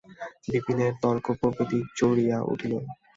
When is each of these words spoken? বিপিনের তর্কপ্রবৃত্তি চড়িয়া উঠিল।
বিপিনের 0.45 0.93
তর্কপ্রবৃত্তি 1.03 1.79
চড়িয়া 1.97 2.37
উঠিল। 2.51 2.73